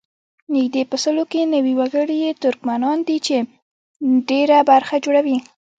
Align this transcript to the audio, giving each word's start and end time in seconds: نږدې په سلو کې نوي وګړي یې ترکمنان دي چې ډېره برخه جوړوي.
نږدې 0.53 0.81
په 0.89 0.97
سلو 1.03 1.23
کې 1.31 1.41
نوي 1.53 1.73
وګړي 1.79 2.17
یې 2.23 2.31
ترکمنان 2.43 2.97
دي 3.07 3.17
چې 3.25 3.35
ډېره 4.29 4.57
برخه 4.71 4.95
جوړوي. 5.05 5.37